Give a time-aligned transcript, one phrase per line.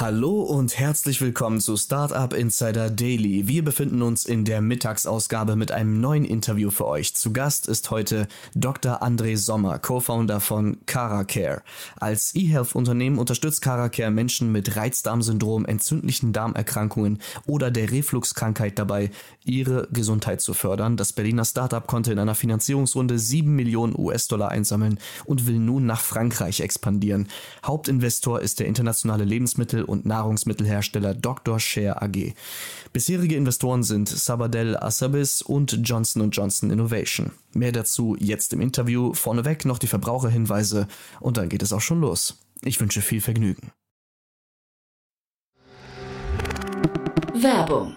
[0.00, 3.48] Hallo und herzlich willkommen zu Startup Insider Daily.
[3.48, 7.14] Wir befinden uns in der Mittagsausgabe mit einem neuen Interview für euch.
[7.14, 9.02] Zu Gast ist heute Dr.
[9.02, 11.60] André Sommer, Co-Founder von CaraCare.
[11.96, 19.10] Als E-Health-Unternehmen unterstützt CaraCare Menschen mit Reizdarmsyndrom, entzündlichen Darmerkrankungen oder der Refluxkrankheit dabei,
[19.44, 20.96] ihre Gesundheit zu fördern.
[20.96, 26.00] Das Berliner Startup konnte in einer Finanzierungsrunde 7 Millionen US-Dollar einsammeln und will nun nach
[26.00, 27.28] Frankreich expandieren.
[27.66, 31.58] Hauptinvestor ist der internationale Lebensmittel- und Nahrungsmittelhersteller Dr.
[31.60, 32.34] Share AG.
[32.92, 37.32] Bisherige Investoren sind Sabadell Asabis und Johnson Johnson Innovation.
[37.52, 39.12] Mehr dazu jetzt im Interview.
[39.12, 40.86] Vorneweg noch die Verbraucherhinweise
[41.18, 42.38] und dann geht es auch schon los.
[42.62, 43.72] Ich wünsche viel Vergnügen.
[47.34, 47.96] Werbung.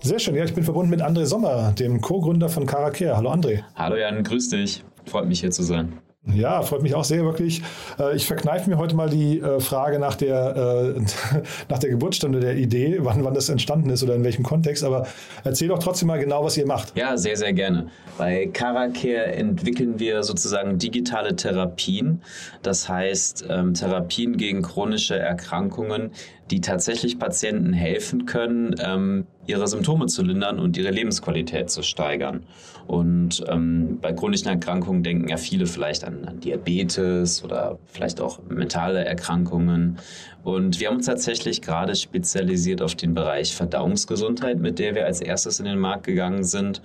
[0.00, 3.16] Sehr schön, ja, ich bin verbunden mit André Sommer, dem Co-Gründer von CaraCare.
[3.16, 3.64] Hallo André.
[3.74, 4.84] Hallo Jan, grüß dich.
[5.06, 5.98] Freut mich hier zu sein.
[6.34, 7.62] Ja, freut mich auch sehr wirklich.
[7.98, 11.00] Äh, Ich verkneife mir heute mal die äh, Frage nach der, äh,
[11.68, 14.84] nach der Geburtsstunde der Idee, wann, wann das entstanden ist oder in welchem Kontext.
[14.84, 15.06] Aber
[15.44, 16.96] erzähl doch trotzdem mal genau, was ihr macht.
[16.96, 17.88] Ja, sehr, sehr gerne.
[18.18, 22.22] Bei CaraCare entwickeln wir sozusagen digitale Therapien.
[22.62, 26.10] Das heißt, ähm, Therapien gegen chronische Erkrankungen,
[26.50, 32.44] die tatsächlich Patienten helfen können, ähm, ihre Symptome zu lindern und ihre Lebensqualität zu steigern.
[32.88, 38.40] Und ähm, bei chronischen Erkrankungen denken ja viele vielleicht an, an Diabetes oder vielleicht auch
[38.48, 39.98] mentale Erkrankungen.
[40.42, 45.20] Und wir haben uns tatsächlich gerade spezialisiert auf den Bereich Verdauungsgesundheit, mit der wir als
[45.20, 46.80] erstes in den Markt gegangen sind.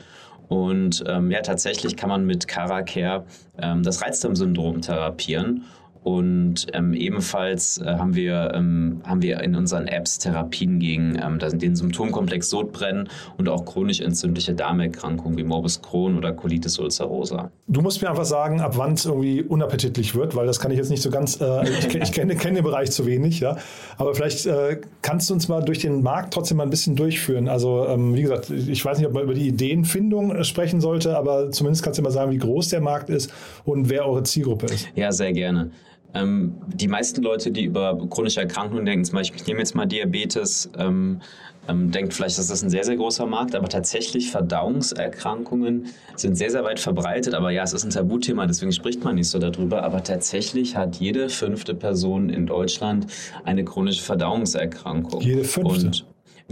[0.50, 3.24] Und ähm, ja, tatsächlich kann man mit CaraCare
[3.58, 5.64] ähm, das Reizdarmsyndrom therapieren.
[6.04, 11.40] Und ähm, ebenfalls äh, haben, wir, ähm, haben wir in unseren Apps Therapien gegen ähm,
[11.40, 17.52] den Symptomkomplex Sodbrennen und auch chronisch entzündliche Darmerkrankungen wie Morbus Crohn oder Colitis ulcerosa.
[17.68, 20.78] Du musst mir einfach sagen, ab wann es irgendwie unappetitlich wird, weil das kann ich
[20.78, 23.56] jetzt nicht so ganz, äh, ich, ich kenne, kenne den Bereich zu wenig, ja.
[23.98, 27.48] Aber vielleicht äh, kannst du uns mal durch den Markt trotzdem mal ein bisschen durchführen.
[27.48, 31.18] Also, ähm, wie gesagt, ich weiß nicht, ob man über die Ideenfindung äh, sprechen sollte,
[31.18, 34.66] aber zumindest kannst du mal sagen, wie groß der Markt ist und wer eure Zielgruppe
[34.66, 34.90] ist.
[34.96, 35.72] Ja, sehr gerne.
[36.14, 39.86] Ähm, die meisten Leute, die über chronische Erkrankungen denken, zum Beispiel, ich nehme jetzt mal
[39.86, 41.22] Diabetes, ähm,
[41.68, 46.52] ähm, denkt vielleicht, dass das ein sehr, sehr großer Markt, aber tatsächlich Verdauungserkrankungen sind sehr,
[46.52, 47.34] sehr weit verbreitet.
[47.34, 49.84] Aber ja, es ist ein Tabuthema, deswegen spricht man nicht so darüber.
[49.84, 53.08] Aber tatsächlich hat jede fünfte Person in Deutschland
[53.46, 55.22] eine chronische Verdauungserkrankung.
[55.22, 55.86] Jede fünfte?
[55.86, 56.06] Und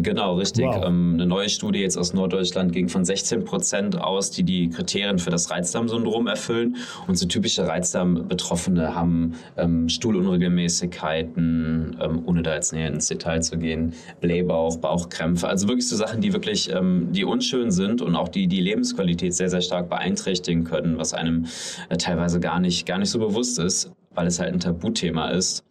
[0.03, 0.65] Genau, richtig.
[0.65, 0.85] Wow.
[0.85, 5.19] Ähm, eine neue Studie jetzt aus Norddeutschland ging von 16 Prozent aus, die die Kriterien
[5.19, 6.77] für das Reizdarmsyndrom erfüllen.
[7.07, 13.57] Und so typische Reizdarm-Betroffene haben ähm, Stuhlunregelmäßigkeiten, ähm, ohne da jetzt näher ins Detail zu
[13.57, 15.47] gehen, Blähbauch, Bauchkrämpfe.
[15.47, 19.33] Also wirklich so Sachen, die wirklich, ähm, die unschön sind und auch die die Lebensqualität
[19.33, 21.45] sehr, sehr stark beeinträchtigen können, was einem
[21.89, 25.63] äh, teilweise gar nicht, gar nicht so bewusst ist, weil es halt ein Tabuthema ist.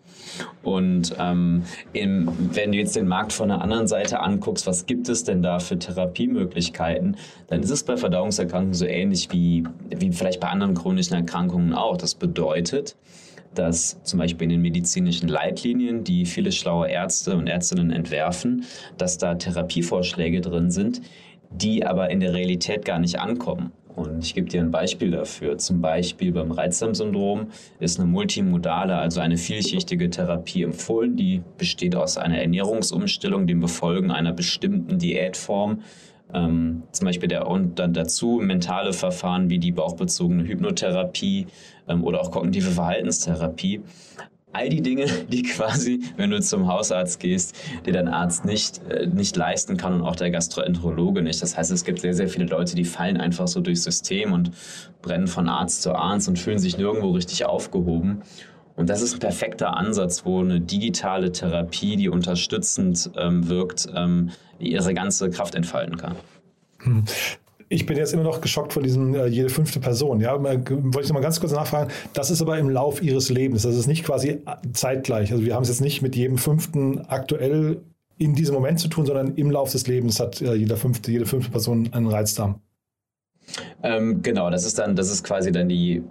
[0.63, 1.63] Und ähm,
[1.93, 5.43] im, wenn du jetzt den Markt von der anderen Seite anguckst, was gibt es denn
[5.43, 7.17] da für Therapiemöglichkeiten,
[7.49, 11.97] dann ist es bei Verdauungserkrankungen so ähnlich wie, wie vielleicht bei anderen chronischen Erkrankungen auch.
[11.97, 12.97] Das bedeutet,
[13.55, 18.65] dass zum Beispiel in den medizinischen Leitlinien, die viele schlaue Ärzte und Ärztinnen entwerfen,
[18.97, 21.01] dass da Therapievorschläge drin sind,
[21.51, 23.73] die aber in der Realität gar nicht ankommen.
[23.97, 25.59] Und ich gebe dir ein Beispiel dafür.
[25.59, 27.49] Zum Beispiel beim Reizdarmsyndrom
[27.79, 31.17] ist eine multimodale, also eine vielschichtige Therapie empfohlen.
[31.17, 35.83] Die besteht aus einer Ernährungsumstellung, dem Befolgen einer bestimmten Diätform.
[36.33, 41.47] Ähm, zum Beispiel der, und dann dazu mentale Verfahren wie die bauchbezogene Hypnotherapie
[41.89, 43.83] ähm, oder auch kognitive Verhaltenstherapie.
[44.53, 47.57] All die Dinge, die quasi, wenn du zum Hausarzt gehst,
[47.87, 51.43] dir dein Arzt nicht, äh, nicht leisten kann und auch der Gastroenterologe nicht.
[51.43, 54.51] Das heißt, es gibt sehr, sehr viele Leute, die fallen einfach so durchs System und
[55.03, 58.23] brennen von Arzt zu Arzt und fühlen sich nirgendwo richtig aufgehoben.
[58.77, 64.31] Und das ist ein perfekter Ansatz, wo eine digitale Therapie, die unterstützend ähm, wirkt, ähm,
[64.59, 66.17] ihre ganze Kraft entfalten kann.
[67.73, 70.21] Ich bin jetzt immer noch geschockt von diesem äh, jede fünfte Person.
[70.21, 71.89] Ja, wollte ich noch mal ganz kurz nachfragen.
[72.15, 73.63] Das ist aber im Lauf ihres Lebens.
[73.63, 74.41] Das ist nicht quasi äh,
[74.73, 75.31] zeitgleich.
[75.31, 77.81] Also wir haben es jetzt nicht mit jedem fünften aktuell
[78.19, 81.27] in diesem Moment zu tun, sondern im Lauf des Lebens hat äh, jeder fünfte, jede
[81.27, 82.61] fünfte Person einen Reizdarm.
[83.85, 86.03] Ähm, genau, das ist dann, das ist quasi dann die,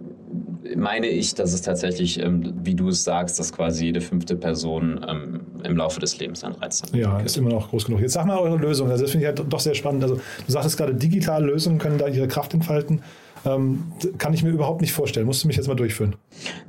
[0.75, 5.05] meine ich, dass es tatsächlich, ähm, wie du es sagst, dass quasi jede fünfte Person
[5.07, 8.01] ähm, im Laufe des Lebens einen Reiz Ja, ist immer noch groß genug.
[8.01, 8.89] Jetzt sag mal eure Lösung.
[8.89, 10.03] Also das finde ich halt doch sehr spannend.
[10.03, 13.01] Also du sagtest gerade, digitale Lösungen können da ihre Kraft entfalten.
[13.45, 15.25] Ähm, kann ich mir überhaupt nicht vorstellen.
[15.25, 16.15] Musst du mich jetzt mal durchführen?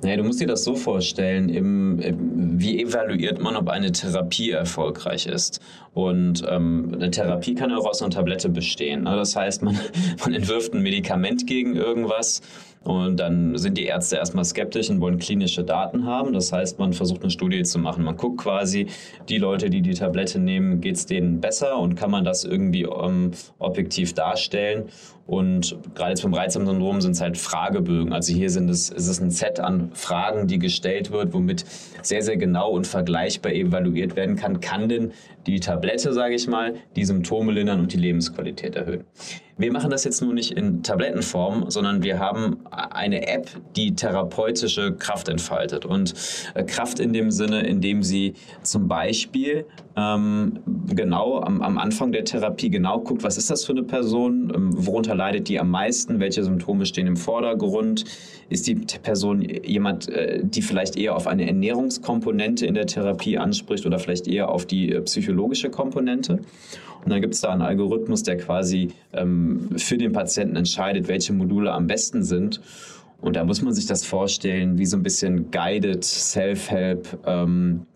[0.02, 4.50] Naja, du musst dir das so vorstellen, im, im, wie evaluiert man, ob eine Therapie
[4.50, 5.60] erfolgreich ist?
[5.94, 9.02] Und ähm, eine Therapie kann auch aus einer Tablette bestehen.
[9.02, 9.16] Ne?
[9.16, 9.78] Das heißt, man,
[10.20, 12.40] man entwirft ein Medikament gegen irgendwas
[12.82, 16.32] und dann sind die Ärzte erstmal skeptisch und wollen klinische Daten haben.
[16.32, 18.04] Das heißt, man versucht eine Studie zu machen.
[18.04, 18.86] Man guckt quasi,
[19.28, 22.84] die Leute, die die Tablette nehmen, geht es denen besser und kann man das irgendwie
[22.84, 24.84] ähm, objektiv darstellen.
[25.30, 28.12] Und gerade jetzt beim Reizdarmsyndrom sind es halt Fragebögen.
[28.12, 31.64] Also hier sind es, ist es ein Set an Fragen, die gestellt wird, womit
[32.02, 34.58] sehr, sehr genau und vergleichbar evaluiert werden kann.
[34.58, 35.12] Kann denn
[35.46, 39.04] die Tablette, sage ich mal, die Symptome lindern und die Lebensqualität erhöhen?
[39.60, 44.94] Wir machen das jetzt nur nicht in Tablettenform, sondern wir haben eine App, die therapeutische
[44.94, 45.84] Kraft entfaltet.
[45.84, 46.14] Und
[46.54, 48.32] äh, Kraft in dem Sinne, indem sie
[48.62, 49.66] zum Beispiel
[49.98, 54.50] ähm, genau am, am, Anfang der Therapie genau guckt, was ist das für eine Person,
[54.54, 58.06] ähm, worunter leidet die am meisten, welche Symptome stehen im Vordergrund,
[58.48, 63.84] ist die Person jemand, äh, die vielleicht eher auf eine Ernährungskomponente in der Therapie anspricht
[63.84, 66.40] oder vielleicht eher auf die äh, psychologische Komponente.
[67.04, 71.34] Und dann gibt es da einen Algorithmus, der quasi ähm, für den Patienten entscheidet, welche
[71.34, 72.62] Module am besten sind.
[73.20, 77.18] Und da muss man sich das vorstellen, wie so ein bisschen Guided Self-Help.
[77.26, 77.86] Ähm,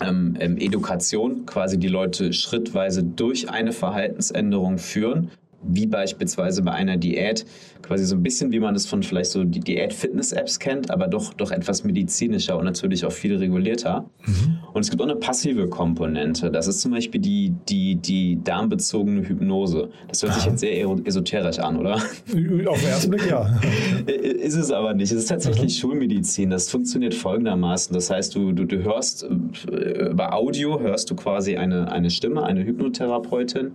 [0.00, 5.30] ähm, ähm Education, quasi die Leute schrittweise durch eine Verhaltensänderung führen,
[5.62, 7.44] wie beispielsweise bei einer Diät,
[7.82, 11.32] quasi so ein bisschen wie man es von vielleicht so die Diät-Fitness-Apps kennt, aber doch,
[11.34, 14.08] doch etwas medizinischer und natürlich auch viel regulierter.
[14.26, 14.58] Mhm.
[14.72, 16.50] Und es gibt auch eine passive Komponente.
[16.50, 19.90] Das ist zum Beispiel die, die, die darmbezogene Hypnose.
[20.08, 21.94] Das hört sich jetzt sehr esoterisch an, oder?
[21.94, 23.58] Auf den ersten Blick ja.
[24.06, 25.12] ist es aber nicht.
[25.12, 25.80] Es ist tatsächlich mhm.
[25.80, 26.50] Schulmedizin.
[26.50, 27.94] Das funktioniert folgendermaßen.
[27.94, 32.44] Das heißt, du, du, du hörst äh, über Audio hörst du quasi eine, eine Stimme,
[32.44, 33.72] eine Hypnotherapeutin,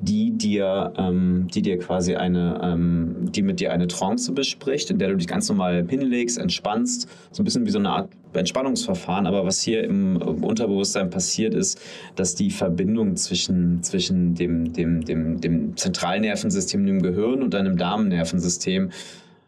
[0.00, 4.98] die dir, ähm, die dir quasi eine ähm, die mit dir eine Trance bespricht, in
[4.98, 9.26] der du dich ganz normal hinlegst, entspannst, so ein bisschen wie so eine Art Entspannungsverfahren.
[9.26, 11.80] Aber was hier im Unterbewusstsein passiert ist,
[12.16, 18.90] dass die Verbindung zwischen, zwischen dem, dem, dem, dem Zentralnervensystem, dem Gehirn und deinem Darmnervensystem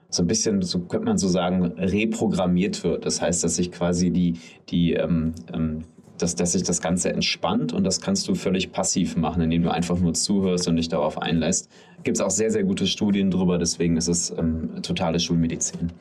[0.09, 3.05] so ein bisschen, so könnte man so sagen, reprogrammiert wird.
[3.05, 4.35] Das heißt, dass sich quasi die,
[4.69, 5.85] die ähm, ähm,
[6.19, 9.71] dass, dass sich das Ganze entspannt und das kannst du völlig passiv machen, indem du
[9.71, 11.71] einfach nur zuhörst und dich darauf einlässt.
[12.05, 15.93] Gibt es auch sehr, sehr gute Studien drüber, deswegen ist es ähm, totale Schulmedizin.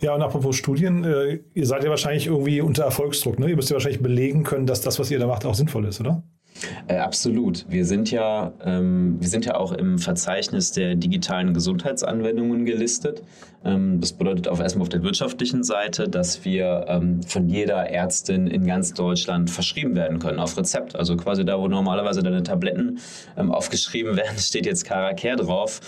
[0.00, 3.38] Ja, und apropos Studien, äh, ihr seid ja wahrscheinlich irgendwie unter Erfolgsdruck.
[3.38, 3.50] Ne?
[3.50, 6.00] Ihr müsst ja wahrscheinlich belegen können, dass das, was ihr da macht, auch sinnvoll ist,
[6.00, 6.22] oder?
[6.88, 7.64] Äh, absolut.
[7.68, 13.22] Wir sind ja, ähm, wir sind ja auch im Verzeichnis der digitalen Gesundheitsanwendungen gelistet.
[13.64, 18.46] Ähm, das bedeutet auch erstmal auf der wirtschaftlichen Seite, dass wir ähm, von jeder Ärztin
[18.46, 20.96] in ganz Deutschland verschrieben werden können auf Rezept.
[20.96, 22.98] Also quasi da, wo normalerweise deine Tabletten
[23.36, 25.80] ähm, aufgeschrieben werden, steht jetzt Caracare drauf.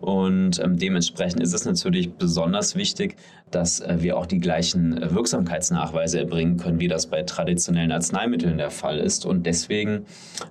[0.00, 3.16] Und ähm, dementsprechend ist es natürlich besonders wichtig,
[3.50, 8.56] dass äh, wir auch die gleichen äh, Wirksamkeitsnachweise erbringen können, wie das bei traditionellen Arzneimitteln
[8.56, 9.26] der Fall ist.
[9.26, 10.06] Und deswegen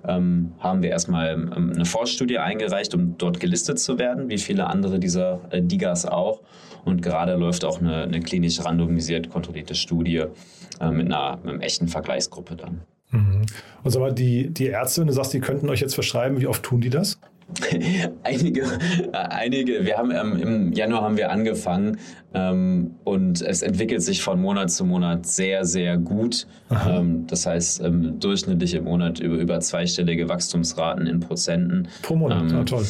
[0.07, 4.67] ähm, haben wir erstmal ähm, eine Vorstudie eingereicht, um dort gelistet zu werden, wie viele
[4.67, 6.41] andere dieser äh, Digas auch.
[6.85, 10.25] Und gerade läuft auch eine, eine klinisch randomisiert kontrollierte Studie
[10.79, 12.81] äh, mit, einer, mit einer echten Vergleichsgruppe dann.
[13.83, 16.47] Und sag mal, die, die Ärzte, wenn du sagst, die könnten euch jetzt verschreiben, wie
[16.47, 17.19] oft tun die das?
[18.23, 18.65] einige,
[19.13, 21.97] einige, wir haben ähm, im Januar haben wir angefangen
[22.33, 26.47] ähm, und es entwickelt sich von Monat zu Monat sehr, sehr gut.
[26.87, 31.87] Ähm, das heißt, ähm, durchschnittlich im Monat über, über zweistellige Wachstumsraten in Prozenten.
[32.01, 32.85] Pro Monat, ja, toll.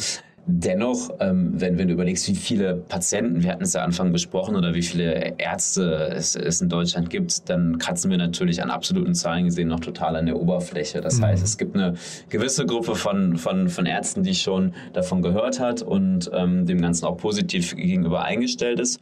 [0.46, 4.56] Dennoch, ähm, wenn, wenn du überlegst, wie viele Patienten, wir hatten es ja Anfang besprochen,
[4.56, 9.14] oder wie viele Ärzte es, es in Deutschland gibt, dann kratzen wir natürlich an absoluten
[9.14, 11.00] Zahlen gesehen noch total an der Oberfläche.
[11.00, 11.26] Das mhm.
[11.26, 11.94] heißt, es gibt eine
[12.30, 17.06] gewisse Gruppe von, von, von Ärzten, die schon davon gehört hat und ähm, dem Ganzen
[17.06, 19.00] auch positiv gegenüber eingestellt ist.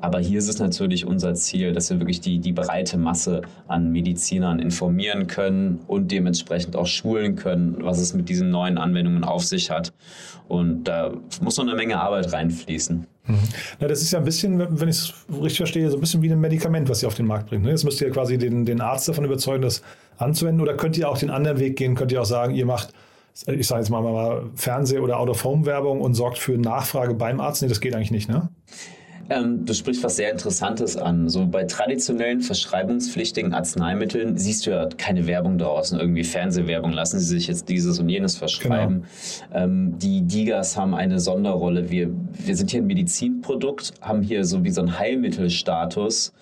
[0.00, 3.90] Aber hier ist es natürlich unser Ziel, dass wir wirklich die, die breite Masse an
[3.90, 9.44] Medizinern informieren können und dementsprechend auch schulen können, was es mit diesen neuen Anwendungen auf
[9.44, 9.92] sich hat.
[10.46, 13.06] Und da muss noch eine Menge Arbeit reinfließen.
[13.26, 13.38] Mhm.
[13.80, 16.30] Ja, das ist ja ein bisschen, wenn ich es richtig verstehe, so ein bisschen wie
[16.30, 17.64] ein Medikament, was ihr auf den Markt bringt.
[17.64, 17.70] Ne?
[17.70, 19.82] Jetzt müsst ihr quasi den, den Arzt davon überzeugen, das
[20.18, 20.60] anzuwenden.
[20.60, 21.94] Oder könnt ihr auch den anderen Weg gehen?
[21.94, 22.92] Könnt ihr auch sagen, ihr macht,
[23.46, 27.62] ich sage jetzt mal, mal Fernseh- oder Out-of-Home-Werbung und sorgt für Nachfrage beim Arzt?
[27.62, 28.50] Nee, das geht eigentlich nicht, ne?
[29.30, 31.28] Ähm, du sprichst was sehr Interessantes an.
[31.28, 36.92] So bei traditionellen verschreibungspflichtigen Arzneimitteln siehst du ja keine Werbung draußen, irgendwie Fernsehwerbung.
[36.92, 39.04] Lassen sie sich jetzt dieses und jenes verschreiben.
[39.50, 39.64] Genau.
[39.64, 41.90] Ähm, die Digas haben eine Sonderrolle.
[41.90, 46.32] Wir, wir sind hier ein Medizinprodukt, haben hier so wie so einen Heilmittelstatus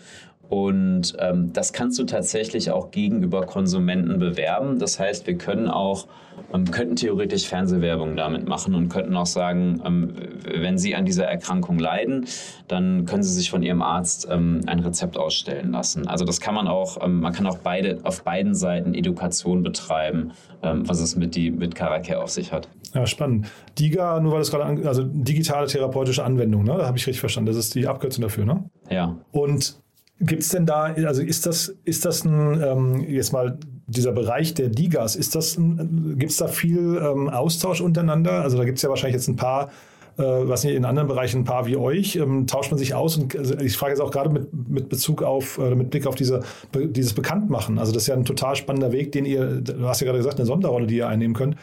[0.52, 4.78] und ähm, das kannst du tatsächlich auch gegenüber Konsumenten bewerben.
[4.78, 6.08] Das heißt, wir können auch,
[6.52, 10.12] ähm, könnten theoretisch Fernsehwerbung damit machen und könnten auch sagen, ähm,
[10.44, 12.26] wenn Sie an dieser Erkrankung leiden,
[12.68, 16.06] dann können Sie sich von Ihrem Arzt ähm, ein Rezept ausstellen lassen.
[16.06, 20.32] Also das kann man auch, ähm, man kann auch beide, auf beiden Seiten Education betreiben,
[20.62, 22.68] ähm, was es mit, die, mit Caracare auf sich hat.
[22.92, 23.46] Ja, spannend.
[23.78, 26.74] DIGA, nur weil das gerade, also digitale therapeutische Anwendung, ne?
[26.76, 27.46] Da habe ich richtig verstanden.
[27.46, 28.64] Das ist die Abkürzung dafür, ne?
[28.90, 29.16] Ja.
[29.30, 29.81] Und
[30.24, 34.54] Gibt es denn da, also ist das, ist das ein, ähm, jetzt mal dieser Bereich
[34.54, 38.42] der Digas, ist das, gibt es da viel ähm, Austausch untereinander?
[38.42, 39.70] Also da gibt es ja wahrscheinlich jetzt ein paar,
[40.18, 43.16] äh, was nicht in anderen Bereichen ein paar wie euch, ähm, tauscht man sich aus
[43.16, 46.14] und also ich frage jetzt auch gerade mit, mit Bezug auf, äh, mit Blick auf
[46.14, 46.40] diese,
[46.72, 47.80] dieses Bekanntmachen.
[47.80, 50.38] Also das ist ja ein total spannender Weg, den ihr, du hast ja gerade gesagt,
[50.38, 51.56] eine Sonderrolle, die ihr einnehmen könnt.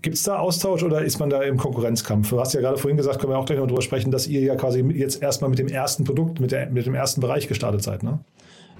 [0.00, 2.30] Gibt es da Austausch oder ist man da im Konkurrenzkampf?
[2.30, 4.40] Du hast ja gerade vorhin gesagt, können wir auch gleich noch drüber sprechen, dass ihr
[4.40, 7.82] ja quasi jetzt erstmal mit dem ersten Produkt, mit, der, mit dem ersten Bereich gestartet
[7.82, 8.20] seid, ne?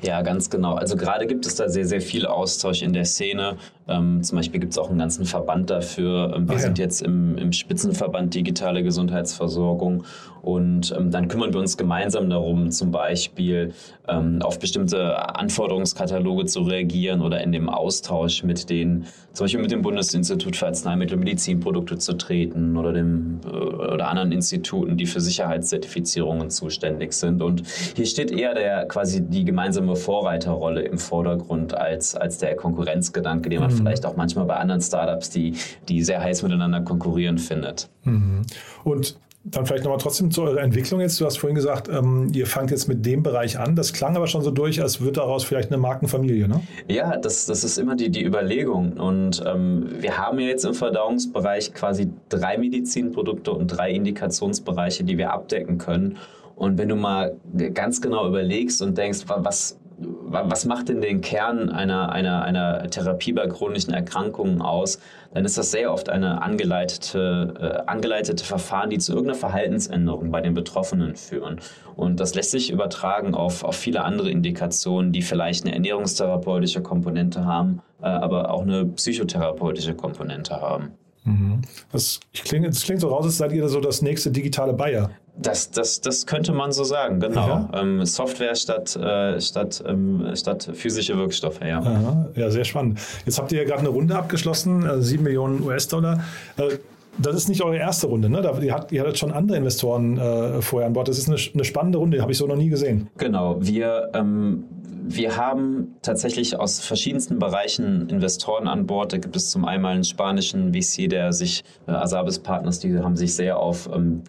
[0.02, 0.75] Ja, ganz genau.
[0.75, 3.56] Also gerade gibt es da sehr, sehr viel Austausch in der Szene.
[3.88, 6.35] Ähm, zum Beispiel gibt es auch einen ganzen Verband dafür.
[6.37, 6.85] Ähm, wir sind ja.
[6.85, 10.04] jetzt im, im, Spitzenverband Digitale Gesundheitsversorgung
[10.42, 13.75] und ähm, dann kümmern wir uns gemeinsam darum, zum Beispiel
[14.09, 19.71] ähm, auf bestimmte Anforderungskataloge zu reagieren oder in dem Austausch mit den, zum Beispiel mit
[19.71, 25.06] dem Bundesinstitut für Arzneimittel und Medizinprodukte zu treten oder dem äh, oder anderen Instituten, die
[25.06, 27.42] für Sicherheitszertifizierungen zuständig sind.
[27.42, 27.62] Und
[27.97, 33.61] hier steht eher der quasi die gemeinsame Vorreiterrolle im Vordergrund als, als der Konkurrenzgedanke, den
[33.61, 33.76] man mhm.
[33.76, 35.54] vielleicht auch manchmal bei anderen Startups, die,
[35.88, 37.88] die sehr heiß miteinander konkurrieren, findet.
[38.04, 38.42] Mhm.
[38.84, 41.20] Und dann vielleicht nochmal trotzdem zu eurer Entwicklung jetzt.
[41.20, 43.75] Du hast vorhin gesagt, ähm, ihr fangt jetzt mit dem Bereich an.
[43.75, 46.61] Das klang aber schon so durch, als wird daraus vielleicht eine Markenfamilie, ne?
[46.87, 48.92] Ja, das, das ist immer die, die Überlegung.
[48.92, 55.18] Und ähm, wir haben ja jetzt im Verdauungsbereich quasi drei Medizinprodukte und drei Indikationsbereiche, die
[55.18, 56.18] wir abdecken können.
[56.54, 57.34] Und wenn du mal
[57.75, 63.32] ganz genau überlegst und denkst, was, was macht denn den Kern einer, einer, einer Therapie
[63.32, 64.99] bei chronischen Erkrankungen aus,
[65.35, 70.40] dann ist das sehr oft eine angeleitete, äh, angeleitete Verfahren, die zu irgendeiner Verhaltensänderung bei
[70.40, 71.61] den Betroffenen führen.
[71.97, 77.44] Und das lässt sich übertragen auf, auf viele andere Indikationen, die vielleicht eine ernährungstherapeutische Komponente
[77.44, 80.92] haben, äh, aber auch eine psychotherapeutische Komponente haben.
[81.25, 81.62] Mhm.
[81.92, 85.11] Das, klingt, das klingt so raus, als seid ihr so das nächste digitale Bayer.
[85.34, 87.48] Das, das, das könnte man so sagen, genau.
[87.48, 87.70] Ja.
[87.74, 91.78] Ähm, Software statt, äh, statt, ähm, statt physische Wirkstoffe, ja.
[91.80, 92.28] Aha.
[92.34, 93.00] Ja, sehr spannend.
[93.24, 96.22] Jetzt habt ihr ja gerade eine Runde abgeschlossen, äh, 7 Millionen US-Dollar.
[96.58, 96.76] Äh,
[97.18, 98.40] das ist nicht eure erste Runde, ne?
[98.40, 101.08] Da, ihr, hattet, ihr hattet schon andere Investoren äh, vorher an Bord.
[101.08, 103.08] Das ist eine, eine spannende Runde, habe ich so noch nie gesehen.
[103.18, 104.64] Genau, wir ähm,
[105.04, 109.12] wir haben tatsächlich aus verschiedensten Bereichen Investoren an Bord.
[109.12, 113.16] Da gibt es zum einen einen spanischen VC, der sich, äh, Asabis Partners, die haben
[113.16, 114.23] sich sehr auf ähm,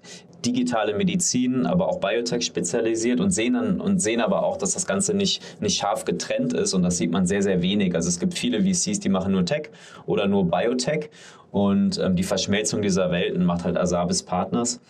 [0.45, 4.85] digitale Medizin, aber auch Biotech spezialisiert und sehen dann und sehen aber auch, dass das
[4.85, 7.95] Ganze nicht, nicht scharf getrennt ist und das sieht man sehr, sehr wenig.
[7.95, 9.69] Also es gibt viele VCs, die machen nur Tech
[10.05, 11.09] oder nur Biotech
[11.51, 14.81] und ähm, die Verschmelzung dieser Welten macht halt Asabis Partners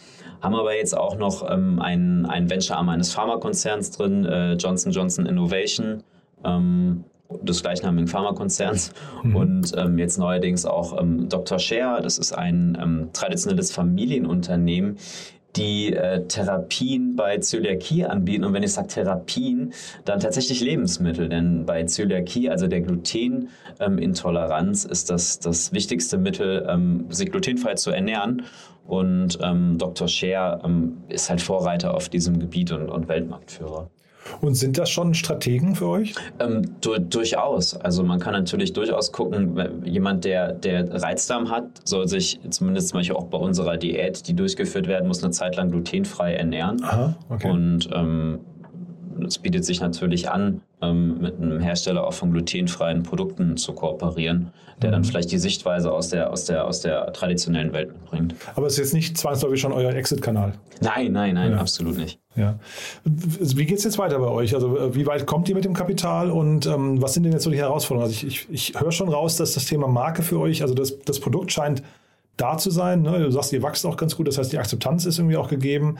[0.44, 5.26] haben aber jetzt auch noch ähm, einen, einen Venture-Arm eines Pharmakonzerns drin, äh, Johnson Johnson
[5.26, 6.04] Innovation.
[6.44, 7.06] Ähm,
[7.42, 9.36] des gleichnamigen Pharmakonzerns mhm.
[9.36, 11.58] und ähm, jetzt neuerdings auch ähm, Dr.
[11.58, 14.98] Share, das ist ein ähm, traditionelles Familienunternehmen,
[15.56, 18.44] die äh, Therapien bei Zöliakie anbieten.
[18.44, 19.72] Und wenn ich sage Therapien,
[20.06, 21.30] dann tatsächlich Lebensmittel.
[21.30, 27.76] Denn bei Zöliakie, also der Glutenintoleranz, ähm, ist das das wichtigste Mittel, ähm, sich glutenfrei
[27.76, 28.44] zu ernähren.
[28.86, 30.08] Und ähm, Dr.
[30.08, 33.90] Scher ähm, ist halt Vorreiter auf diesem Gebiet und, und Weltmarktführer.
[34.42, 36.16] Und sind das schon Strategen für euch?
[36.40, 37.76] Ähm, du, durchaus.
[37.76, 43.00] Also man kann natürlich durchaus gucken, jemand, der, der Reizdarm hat, soll sich zumindest zum
[43.00, 46.84] Beispiel auch bei unserer Diät, die durchgeführt werden muss, eine Zeit lang glutenfrei ernähren.
[46.84, 47.50] Aha, okay.
[47.50, 48.40] Und ähm,
[49.26, 54.52] es bietet sich natürlich an, ähm, mit einem Hersteller auch von glutenfreien Produkten zu kooperieren,
[54.82, 55.06] der dann mhm.
[55.06, 58.36] vielleicht die Sichtweise aus der, aus der, aus der traditionellen Welt mitbringt.
[58.56, 60.54] Aber es ist jetzt nicht zwangsläufig schon euer Exit-Kanal?
[60.82, 61.58] Nein, nein, nein, ja.
[61.58, 62.20] absolut nicht.
[62.36, 62.58] Ja.
[63.06, 64.56] Wie geht es jetzt weiter bei euch?
[64.56, 67.52] Also wie weit kommt ihr mit dem Kapital und ähm, was sind denn jetzt so
[67.52, 68.12] die Herausforderungen?
[68.12, 71.00] Also ich, ich, ich höre schon raus, dass das Thema Marke für euch, also das,
[71.00, 71.84] das Produkt scheint
[72.38, 73.04] da zu sein.
[73.04, 73.20] Ne?
[73.20, 75.98] Du sagst, ihr wächst auch ganz gut, das heißt, die Akzeptanz ist irgendwie auch gegeben.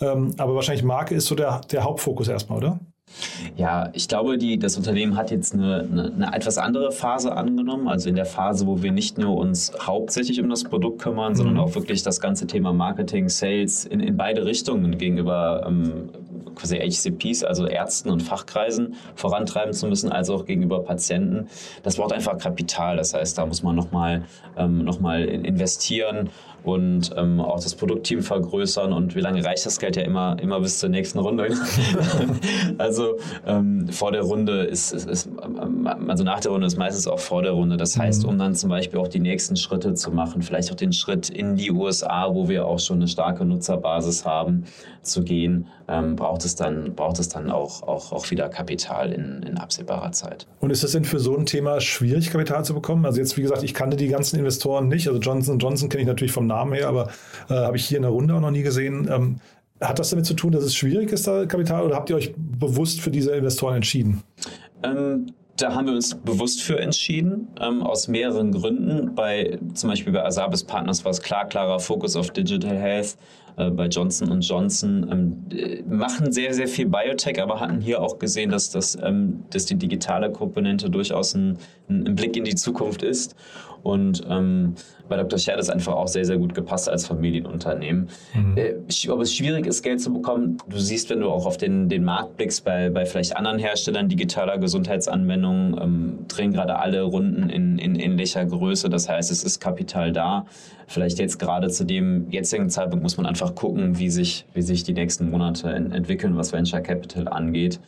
[0.00, 2.80] Ähm, aber wahrscheinlich Marke ist so der, der Hauptfokus erstmal, oder?
[3.56, 7.86] Ja, ich glaube, die, das Unternehmen hat jetzt eine, eine, eine, etwas andere Phase angenommen.
[7.86, 11.36] Also in der Phase, wo wir nicht nur uns hauptsächlich um das Produkt kümmern, mhm.
[11.36, 16.10] sondern auch wirklich das ganze Thema Marketing, Sales in, in beide Richtungen gegenüber ähm,
[16.54, 21.48] quasi HCPs, also Ärzten und Fachkreisen vorantreiben zu müssen, als auch gegenüber Patienten.
[21.82, 22.96] Das braucht einfach Kapital.
[22.96, 24.24] Das heißt, da muss man nochmal
[24.56, 26.30] ähm, noch investieren
[26.64, 28.92] und ähm, auch das Produktteam vergrößern.
[28.92, 31.54] Und wie lange reicht das Geld ja immer, immer bis zur nächsten Runde?
[32.78, 35.28] also ähm, vor der Runde ist, ist, ist,
[36.08, 37.76] also nach der Runde ist meistens auch vor der Runde.
[37.76, 38.30] Das heißt, mhm.
[38.30, 41.56] um dann zum Beispiel auch die nächsten Schritte zu machen, vielleicht auch den Schritt in
[41.56, 44.64] die USA, wo wir auch schon eine starke Nutzerbasis haben,
[45.02, 49.42] zu gehen, ähm, braucht es dann, braucht es dann auch, auch, auch wieder Kapital in,
[49.42, 50.46] in absehbarer Zeit.
[50.60, 53.04] Und ist es denn für so ein Thema schwierig, Kapital zu bekommen?
[53.04, 55.08] Also jetzt, wie gesagt, ich kannte die ganzen Investoren nicht.
[55.08, 57.08] Also Johnson Johnson kenne ich natürlich vom Namen her, aber
[57.48, 59.08] äh, habe ich hier in der Runde auch noch nie gesehen.
[59.10, 59.36] Ähm,
[59.80, 62.34] hat das damit zu tun, dass es schwierig ist, da Kapital, oder habt ihr euch
[62.36, 64.22] bewusst für diese Investoren entschieden?
[64.82, 69.14] Ähm, da haben wir uns bewusst für entschieden, ähm, aus mehreren Gründen.
[69.14, 73.16] Bei, zum Beispiel bei Asabis Partners war es klar, klarer Fokus auf Digital Health.
[73.56, 78.18] Äh, bei Johnson Johnson ähm, äh, machen sehr, sehr viel Biotech, aber hatten hier auch
[78.18, 81.58] gesehen, dass, das, ähm, dass die digitale Komponente durchaus ein,
[81.88, 83.36] ein Blick in die Zukunft ist.
[83.84, 84.74] Und ähm,
[85.10, 85.38] bei Dr.
[85.38, 88.08] Scher hat es einfach auch sehr, sehr gut gepasst als Familienunternehmen.
[88.32, 88.56] Mhm.
[88.56, 91.90] Äh, ob es schwierig ist, Geld zu bekommen, du siehst, wenn du auch auf den,
[91.90, 97.50] den Markt blickst, bei, bei vielleicht anderen Herstellern digitaler Gesundheitsanwendungen, ähm, drehen gerade alle Runden
[97.50, 98.88] in, in ähnlicher Größe.
[98.88, 100.46] Das heißt, es ist Kapital da.
[100.86, 104.82] Vielleicht jetzt gerade zu dem jetzigen Zeitpunkt muss man einfach gucken, wie sich, wie sich
[104.82, 107.80] die nächsten Monate entwickeln, was Venture Capital angeht.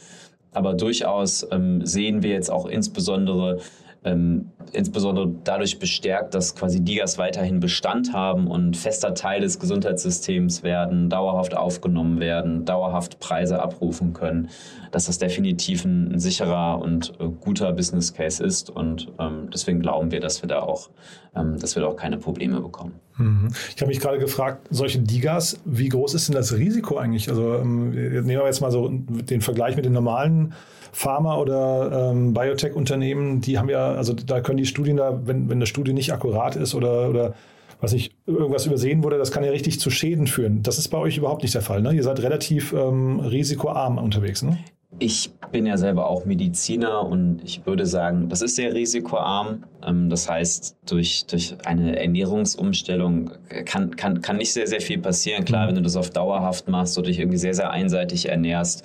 [0.53, 3.61] Aber durchaus ähm, sehen wir jetzt auch insbesondere
[4.07, 10.62] ähm, insbesondere dadurch bestärkt, dass quasi Digas weiterhin Bestand haben und fester Teil des Gesundheitssystems
[10.62, 14.49] werden, dauerhaft aufgenommen werden, dauerhaft Preise abrufen können,
[14.92, 20.11] dass das definitiv ein, sicherer und äh, guter Business Case ist und ähm, deswegen glauben
[20.12, 20.88] wir, dass wir da auch,
[21.35, 22.95] ähm, dass wir da auch keine Probleme bekommen.
[23.16, 23.49] Mhm.
[23.75, 27.29] Ich habe mich gerade gefragt, solche Digas, wie groß ist denn das Risiko eigentlich?
[27.29, 30.55] Also ähm, nehmen wir jetzt mal so den Vergleich mit den normalen
[30.96, 35.59] Pharma- oder ähm, Biotech-Unternehmen, die haben ja, also da können die Studien da, wenn, wenn
[35.59, 37.35] eine Studie nicht akkurat ist oder, oder
[37.82, 40.62] was nicht, irgendwas übersehen wurde, das kann ja richtig zu Schäden führen.
[40.62, 41.82] Das ist bei euch überhaupt nicht der Fall.
[41.82, 41.92] Ne?
[41.92, 44.42] Ihr seid relativ ähm, risikoarm unterwegs.
[44.42, 44.56] Ne?
[44.98, 49.64] Ich bin ja selber auch Mediziner und ich würde sagen, das ist sehr risikoarm.
[49.87, 53.32] Ähm, das heißt, durch, durch eine Ernährungsumstellung
[53.66, 55.44] kann, kann, kann nicht sehr, sehr viel passieren.
[55.44, 55.68] Klar, mhm.
[55.68, 58.82] wenn du das auf dauerhaft machst oder dich irgendwie sehr, sehr einseitig ernährst,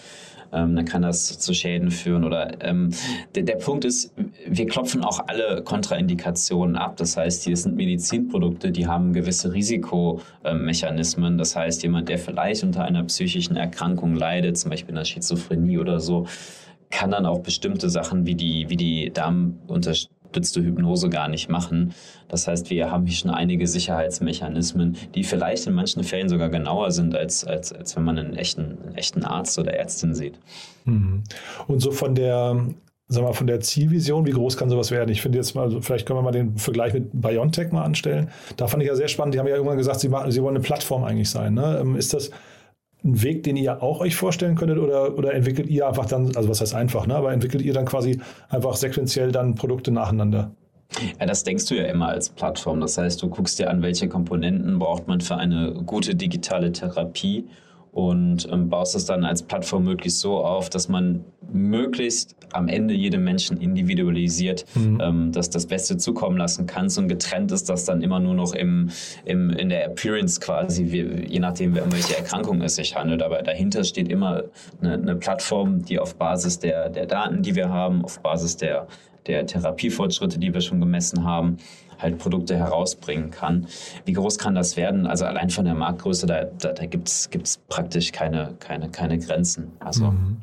[0.54, 2.24] ähm, dann kann das zu Schäden führen.
[2.24, 2.92] Oder ähm,
[3.36, 4.14] der, der Punkt ist,
[4.48, 6.98] wir klopfen auch alle Kontraindikationen ab.
[6.98, 11.38] Das heißt, hier sind Medizinprodukte, die haben gewisse Risikomechanismen.
[11.38, 16.00] Das heißt, jemand, der vielleicht unter einer psychischen Erkrankung leidet, zum Beispiel einer Schizophrenie oder
[16.00, 16.28] so,
[16.90, 21.94] kann dann auch bestimmte Sachen wie die, wie die Darmunterstützung gestützte Hypnose gar nicht machen.
[22.30, 26.92] Das heißt, wir haben hier schon einige Sicherheitsmechanismen, die vielleicht in manchen Fällen sogar genauer
[26.92, 30.40] sind, als, als, als wenn man einen echten, einen echten Arzt oder Ärztin sieht.
[30.86, 31.24] Mhm.
[31.68, 32.66] Und so von der
[33.10, 35.10] sag mal, von der Zielvision, wie groß kann sowas werden?
[35.10, 38.30] Ich finde jetzt mal, also vielleicht können wir mal den Vergleich mit BioNTech mal anstellen.
[38.56, 39.36] Da fand ich ja sehr spannend.
[39.36, 41.56] Die haben ja irgendwann gesagt, sie, sie wollen eine Plattform eigentlich sein.
[41.56, 41.80] Ne?
[41.82, 42.32] Ähm, ist das
[43.04, 46.50] ein Weg, den ihr auch euch vorstellen könntet oder, oder entwickelt ihr einfach dann, also
[46.50, 47.16] was heißt einfach, ne?
[47.16, 50.52] aber entwickelt ihr dann quasi einfach sequenziell dann Produkte nacheinander?
[51.20, 52.82] Ja, das denkst du ja immer als Plattform.
[52.82, 57.48] Das heißt, du guckst dir an, welche Komponenten braucht man für eine gute digitale Therapie
[57.92, 62.94] und ähm, baust es dann als Plattform möglichst so auf, dass man möglichst am Ende
[62.94, 65.00] jedem Menschen individualisiert mhm.
[65.02, 68.54] ähm, das, das Beste zukommen lassen kannst und getrennt ist das dann immer nur noch
[68.54, 68.90] im,
[69.26, 73.22] im, in der Appearance quasi, wie, je nachdem, um welche Erkrankung es sich handelt.
[73.22, 74.44] Aber dahinter steht immer
[74.82, 78.88] eine, eine Plattform, die auf Basis der, der Daten, die wir haben, auf Basis der,
[79.28, 81.58] der Therapiefortschritte, die wir schon gemessen haben,
[82.00, 83.68] halt Produkte herausbringen kann.
[84.06, 85.06] Wie groß kann das werden?
[85.06, 89.72] Also allein von der Marktgröße, da, da, da gibt es praktisch keine, keine, keine Grenzen.
[89.80, 90.38] Also mhm.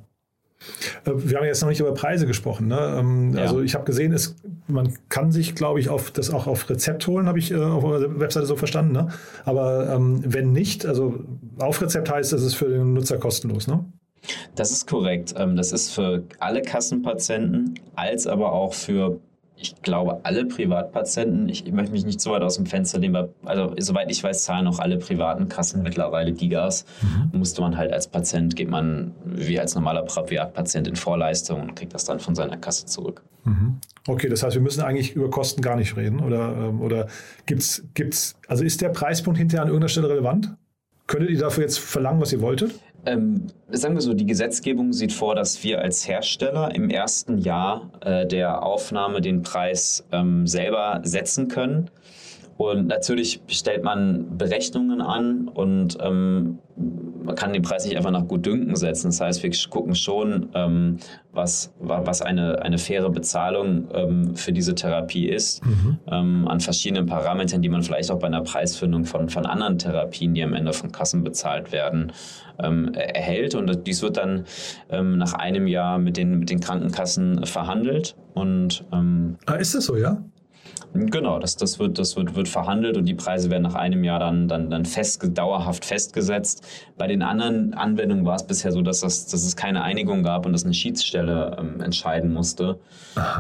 [1.04, 2.68] Äh, wir haben jetzt noch nicht über Preise gesprochen.
[2.68, 2.96] Ne?
[2.98, 3.42] Ähm, ja.
[3.42, 4.36] Also ich habe gesehen, es,
[4.66, 7.84] man kann sich, glaube ich, auf das auch auf Rezept holen, habe ich äh, auf
[7.84, 8.92] eurer Webseite so verstanden.
[8.92, 9.08] Ne?
[9.44, 11.24] Aber ähm, wenn nicht, also
[11.58, 13.84] auf Rezept heißt, es ist für den Nutzer kostenlos, ne?
[14.54, 15.34] Das ist korrekt.
[15.36, 19.20] Ähm, das ist für alle Kassenpatienten, als aber auch für
[19.60, 23.74] ich glaube, alle Privatpatienten, ich, möchte mich nicht so weit aus dem Fenster nehmen, also
[23.78, 26.84] soweit ich weiß, zahlen auch alle privaten Kassen mittlerweile Gigas.
[27.02, 27.38] Mhm.
[27.38, 31.92] Musste man halt als Patient, geht man wie als normaler Privatpatient in Vorleistung und kriegt
[31.92, 33.22] das dann von seiner Kasse zurück.
[33.44, 33.80] Mhm.
[34.06, 36.20] Okay, das heißt, wir müssen eigentlich über Kosten gar nicht reden.
[36.20, 37.08] Oder, ähm, oder
[37.46, 40.54] gibt's, gibt's, also ist der Preispunkt hinterher an irgendeiner Stelle relevant?
[41.08, 42.78] Könntet ihr dafür jetzt verlangen, was ihr wolltet?
[43.06, 47.90] Ähm, sagen wir so, die Gesetzgebung sieht vor, dass wir als Hersteller im ersten Jahr
[48.00, 51.90] äh, der Aufnahme den Preis ähm, selber setzen können.
[52.56, 56.58] Und natürlich stellt man Berechnungen an und ähm,
[57.28, 59.08] man kann den Preis nicht einfach nach Gutdünken setzen.
[59.08, 60.96] Das heißt, wir gucken schon, ähm,
[61.30, 65.98] was, was eine, eine faire Bezahlung ähm, für diese Therapie ist, mhm.
[66.10, 70.32] ähm, an verschiedenen Parametern, die man vielleicht auch bei einer Preisfindung von, von anderen Therapien,
[70.32, 72.12] die am Ende von Kassen bezahlt werden,
[72.60, 73.54] ähm, erhält.
[73.54, 74.44] Und dies wird dann
[74.88, 78.16] ähm, nach einem Jahr mit den, mit den Krankenkassen verhandelt.
[78.32, 80.22] Und, ähm, ah, ist das so, ja?
[80.94, 84.18] Genau, das, das, wird, das wird, wird verhandelt und die Preise werden nach einem Jahr
[84.18, 86.66] dann, dann, dann fest, dauerhaft festgesetzt.
[86.96, 90.46] Bei den anderen Anwendungen war es bisher so, dass, das, dass es keine Einigung gab
[90.46, 92.78] und dass eine Schiedsstelle ähm, entscheiden musste,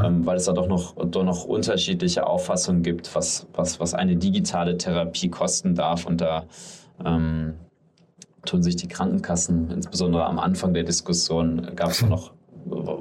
[0.04, 4.16] ähm, weil es da doch noch, doch noch unterschiedliche Auffassungen gibt, was, was, was eine
[4.16, 6.04] digitale Therapie kosten darf.
[6.04, 6.44] Und da
[7.04, 7.54] ähm,
[8.44, 12.32] tun sich die Krankenkassen, insbesondere am Anfang der Diskussion, gab es noch,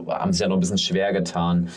[0.08, 1.68] haben sich ja noch ein bisschen schwer getan,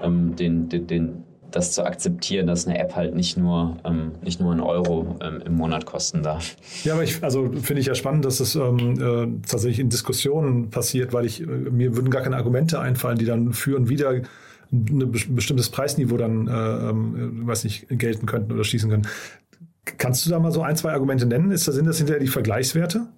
[0.00, 4.40] ähm, den, den, den das zu akzeptieren, dass eine App halt nicht nur, ähm, nicht
[4.40, 6.56] nur einen Euro ähm, im Monat kosten darf.
[6.84, 10.70] Ja, aber ich, also finde ich ja spannend, dass das ähm, äh, tatsächlich in Diskussionen
[10.70, 14.20] passiert, weil ich, äh, mir würden gar keine Argumente einfallen, die dann für und wieder
[14.72, 19.06] ein bestimmtes Preisniveau dann, äh, äh, weiß nicht, gelten könnten oder schließen können.
[19.98, 21.50] Kannst du da mal so ein, zwei Argumente nennen?
[21.50, 23.08] Ist, sind das hinterher die Vergleichswerte?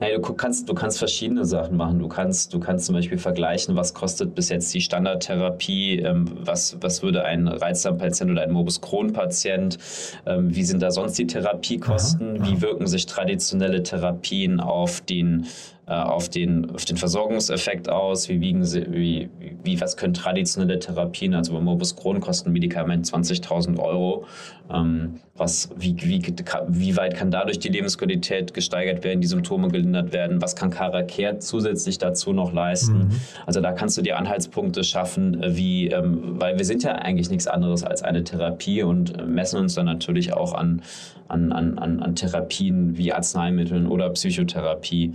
[0.00, 1.98] Naja, du kannst, du kannst verschiedene Sachen machen.
[1.98, 6.76] Du kannst, du kannst zum Beispiel vergleichen, was kostet bis jetzt die Standardtherapie, ähm, was,
[6.80, 9.78] was würde ein Reizdarmpatient oder ein Morbus Crohn-Patient,
[10.26, 12.50] ähm, wie sind da sonst die Therapiekosten, aha, aha.
[12.50, 15.46] wie wirken sich traditionelle Therapien auf den
[15.86, 19.28] auf, den, auf den Versorgungseffekt aus, wie wiegen sie, wie,
[19.64, 24.24] wie, was können traditionelle Therapien, also bei Morbus Crohn kosten ein Medikament 20.000 Euro,
[24.72, 26.22] ähm, was, wie, wie,
[26.68, 31.40] wie weit kann dadurch die Lebensqualität gesteigert werden, die Symptome gelindert werden, was kann Caracare
[31.40, 33.10] zusätzlich dazu noch leisten, mhm.
[33.44, 37.28] also da kannst du dir Anhaltspunkte schaffen, äh, wie, ähm, weil wir sind ja eigentlich
[37.28, 40.82] nichts anderes als eine Therapie und äh, messen uns dann natürlich auch an,
[41.28, 45.14] an, an, an Therapien wie Arzneimitteln oder Psychotherapie.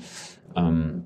[0.56, 1.04] Ähm,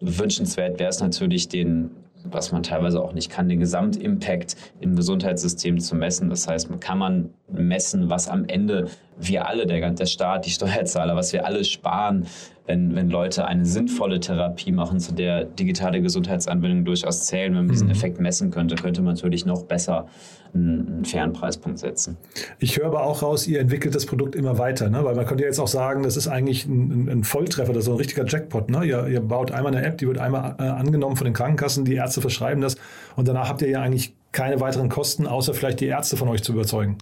[0.00, 1.90] wünschenswert wäre es natürlich, den,
[2.24, 6.30] was man teilweise auch nicht kann, den Gesamtimpact im Gesundheitssystem zu messen.
[6.30, 11.16] Das heißt, kann man messen, was am Ende wir alle, der, der Staat, die Steuerzahler,
[11.16, 12.26] was wir alle sparen,
[12.66, 17.54] wenn, wenn Leute eine sinnvolle Therapie machen, zu der digitale Gesundheitsanwendungen durchaus zählen.
[17.54, 17.92] Wenn man diesen mhm.
[17.92, 20.06] Effekt messen könnte, könnte man natürlich noch besser
[20.54, 22.16] einen, einen fairen Preispunkt setzen.
[22.58, 25.04] Ich höre aber auch raus, ihr entwickelt das Produkt immer weiter, ne?
[25.04, 27.86] weil man könnte ja jetzt auch sagen, das ist eigentlich ein, ein Volltreffer, das ist
[27.86, 28.70] so ein richtiger Jackpot.
[28.70, 28.84] Ne?
[28.84, 31.94] Ihr, ihr baut einmal eine App, die wird einmal äh, angenommen von den Krankenkassen, die
[31.94, 32.76] Ärzte verschreiben das
[33.16, 36.42] und danach habt ihr ja eigentlich keine weiteren Kosten, außer vielleicht die Ärzte von euch
[36.42, 36.98] zu überzeugen.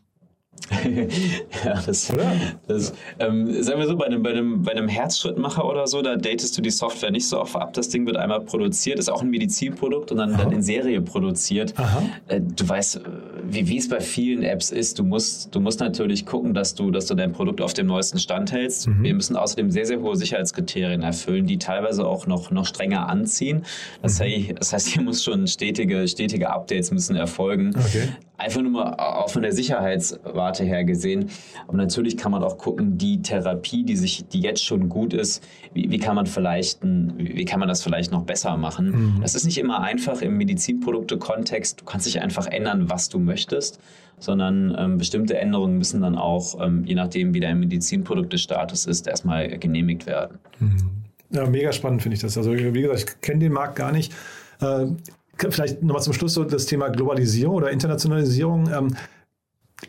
[1.64, 2.12] Ja, das,
[2.68, 6.16] das ähm, sagen wir so, bei einem, bei, einem, bei einem Herzschrittmacher oder so, da
[6.16, 7.73] datest du die Software nicht so oft ab.
[7.73, 11.75] Das Ding wird einmal produziert, ist auch ein Medizinprodukt und dann, dann in Serie produziert.
[12.29, 13.01] Äh, du weißt, äh,
[13.49, 16.90] wie, wie es bei vielen Apps ist, du musst, du musst natürlich gucken, dass du,
[16.90, 18.87] dass du dein Produkt auf dem neuesten Stand hältst.
[18.87, 19.03] Mhm.
[19.03, 23.64] Wir müssen außerdem sehr, sehr hohe Sicherheitskriterien erfüllen, die teilweise auch noch, noch strenger anziehen.
[24.03, 24.25] Das, mhm.
[24.25, 27.75] heißt, das heißt, hier muss schon stetige, stetige Updates müssen erfolgen.
[27.77, 28.09] Okay.
[28.40, 31.29] Einfach nur mal auch von der Sicherheitswarte her gesehen.
[31.68, 35.46] Aber natürlich kann man auch gucken, die Therapie, die sich, die jetzt schon gut ist,
[35.74, 39.16] wie, wie kann man vielleicht, wie kann man das vielleicht noch besser machen?
[39.16, 39.20] Mhm.
[39.20, 41.81] Das ist nicht immer einfach im Medizinprodukte-Kontext.
[41.81, 43.79] Du kannst dich einfach ändern, was du möchtest,
[44.18, 49.59] sondern ähm, bestimmte Änderungen müssen dann auch, ähm, je nachdem, wie dein Medizinprodukte-Status ist, erstmal
[49.59, 50.38] genehmigt werden.
[50.59, 50.76] Mhm.
[51.31, 52.37] Ja, mega spannend finde ich das.
[52.37, 54.12] Also wie gesagt, ich kenne den Markt gar nicht.
[55.48, 58.70] Vielleicht nochmal zum Schluss so das Thema Globalisierung oder Internationalisierung.
[58.72, 58.96] Ähm,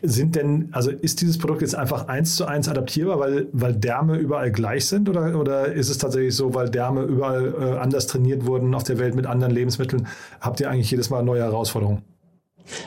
[0.00, 4.16] sind denn, also ist dieses Produkt jetzt einfach eins zu eins adaptierbar, weil, weil Därme
[4.16, 8.46] überall gleich sind oder, oder ist es tatsächlich so, weil Därme überall äh, anders trainiert
[8.46, 10.06] wurden auf der Welt mit anderen Lebensmitteln,
[10.40, 12.02] habt ihr eigentlich jedes Mal neue Herausforderungen?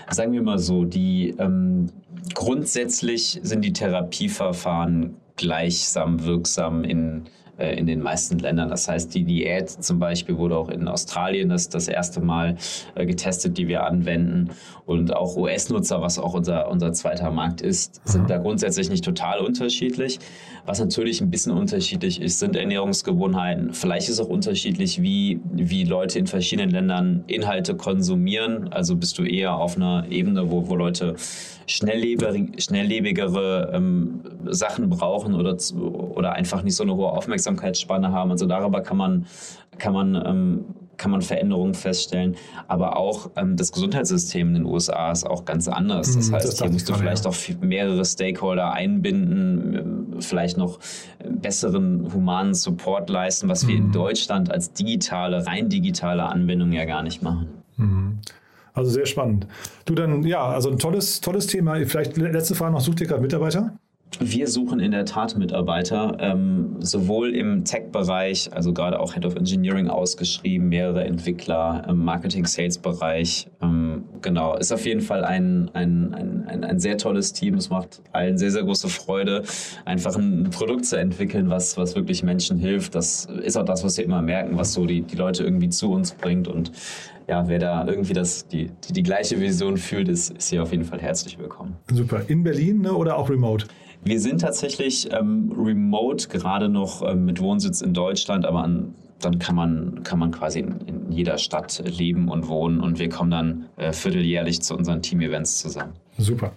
[0.10, 1.88] Sagen wir mal so, die ähm,
[2.34, 7.26] grundsätzlich sind die Therapieverfahren gleichsam wirksam in
[7.58, 8.70] äh, in den meisten Ländern.
[8.70, 12.58] Das heißt, die Diät zum Beispiel wurde auch in Australien das, das erste Mal
[12.96, 14.50] äh, getestet, die wir anwenden.
[14.86, 18.28] Und auch US-Nutzer, was auch unser, unser zweiter Markt ist, sind mhm.
[18.28, 20.20] da grundsätzlich nicht total unterschiedlich.
[20.66, 23.74] Was natürlich ein bisschen unterschiedlich ist, sind Ernährungsgewohnheiten.
[23.74, 28.72] Vielleicht ist auch unterschiedlich, wie, wie Leute in verschiedenen Ländern Inhalte konsumieren.
[28.74, 31.16] Also bist du eher auf einer Ebene, wo, wo Leute
[31.68, 37.12] schnelllebigere ähm, Sachen brauchen oder, oder einfach nicht so eine hohe
[37.46, 38.32] Aufmerksamkeitsspanne haben.
[38.32, 39.26] Also darüber kann man,
[39.78, 40.66] kann man ähm,
[40.98, 42.36] kann man Veränderungen feststellen.
[42.70, 46.16] Aber auch ähm, das Gesundheitssystem in den USA ist auch ganz anders.
[46.16, 47.32] Das mhm, heißt, das hier musst du vielleicht ja.
[47.32, 50.80] auch mehrere Stakeholder einbinden, ähm, vielleicht noch
[51.30, 53.68] besseren humanen Support leisten, was mhm.
[53.68, 53.92] wir in mhm.
[53.92, 57.50] Deutschland als digitale, rein digitale Anwendung ja gar nicht machen.
[57.76, 58.20] Mhm.
[58.74, 59.48] Also sehr spannend.
[59.86, 61.76] Du dann, ja, also ein tolles, tolles Thema.
[61.86, 63.78] Vielleicht letzte Frage noch, sucht ihr gerade Mitarbeiter?
[64.20, 69.36] Wir suchen in der Tat Mitarbeiter, ähm, sowohl im Tech-Bereich, also gerade auch Head of
[69.36, 73.48] Engineering ausgeschrieben, mehrere Entwickler im Marketing-Sales-Bereich.
[73.62, 77.56] Ähm, genau, ist auf jeden Fall ein, ein, ein, ein, ein sehr tolles Team.
[77.56, 79.44] Es macht allen sehr, sehr große Freude,
[79.84, 82.96] einfach ein Produkt zu entwickeln, was, was wirklich Menschen hilft.
[82.96, 85.92] Das ist auch das, was wir immer merken, was so die, die Leute irgendwie zu
[85.92, 86.48] uns bringt.
[86.48, 86.72] Und
[87.28, 90.72] ja, wer da irgendwie das, die, die, die gleiche Vision fühlt, ist, ist hier auf
[90.72, 91.76] jeden Fall herzlich willkommen.
[91.92, 92.22] Super.
[92.28, 93.66] In Berlin ne, oder auch remote?
[94.06, 99.40] Wir sind tatsächlich ähm, remote, gerade noch ähm, mit Wohnsitz in Deutschland, aber an, dann
[99.40, 103.32] kann man, kann man quasi in, in, jeder Stadt leben und wohnen und wir kommen
[103.32, 105.94] dann äh, vierteljährlich zu unseren Team-Events zusammen.
[106.20, 106.52] Super.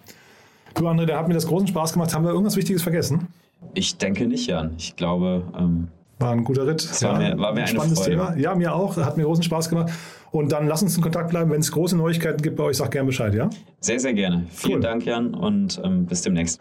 [0.75, 2.15] Du, André, da hat mir das großen Spaß gemacht.
[2.15, 3.29] Haben wir irgendwas Wichtiges vergessen?
[3.73, 4.75] Ich denke nicht, Jan.
[4.77, 5.43] Ich glaube.
[5.59, 6.85] Ähm, war ein guter Ritt.
[6.85, 8.11] Das war, mir, war mir ein spannendes Freude.
[8.11, 8.37] Thema.
[8.37, 8.97] Ja, mir auch.
[8.99, 9.91] Hat mir großen Spaß gemacht.
[10.33, 11.51] Und dann lass uns in Kontakt bleiben.
[11.51, 13.49] Wenn es große Neuigkeiten gibt bei euch, sag gerne Bescheid, ja?
[13.81, 14.45] Sehr, sehr gerne.
[14.51, 14.81] Vielen cool.
[14.81, 16.61] Dank, Jan, und ähm, bis demnächst.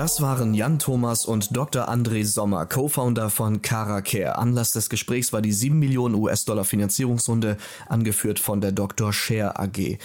[0.00, 1.90] Das waren Jan Thomas und Dr.
[1.90, 4.38] André Sommer, Co-Founder von CaraCare.
[4.38, 9.12] Anlass des Gesprächs war die 7 Millionen US-Dollar Finanzierungsrunde, angeführt von der Dr.
[9.12, 9.98] Share AG.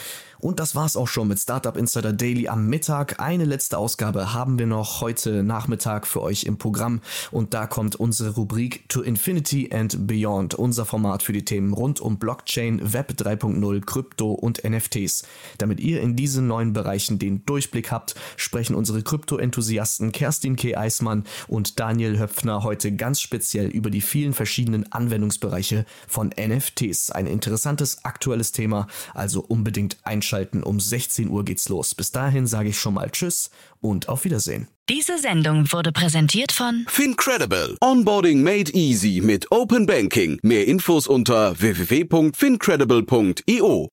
[0.46, 3.20] Und das war's auch schon mit Startup Insider Daily am Mittag.
[3.20, 7.96] Eine letzte Ausgabe haben wir noch heute Nachmittag für euch im Programm und da kommt
[7.96, 13.14] unsere Rubrik To Infinity and Beyond, unser Format für die Themen rund um Blockchain, Web
[13.18, 15.24] 3.0, Krypto und NFTs.
[15.58, 20.78] Damit ihr in diesen neuen Bereichen den Durchblick habt, sprechen unsere Krypto-Enthusiasten Kerstin K.
[20.78, 27.10] Eismann und Daniel Höpfner heute ganz speziell über die vielen verschiedenen Anwendungsbereiche von NFTs.
[27.10, 30.64] Ein interessantes aktuelles Thema, also unbedingt einschalten einschalten.
[30.64, 31.94] Um 16 Uhr geht's los.
[31.96, 33.50] Bis dahin sage ich schon mal Tschüss
[33.82, 34.68] und auf Wiedersehen.
[34.90, 37.76] Diese Sendung wurde präsentiert von Fincredible.
[37.82, 40.38] Onboarding made easy mit Open Banking.
[40.44, 43.90] Mehr Infos unter www.fincredible.io.